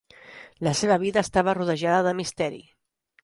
La 0.67 0.71
seva 0.79 0.97
vida 1.03 1.23
està 1.27 1.43
rodejada 1.55 2.01
de 2.09 2.17
misteri. 2.21 2.61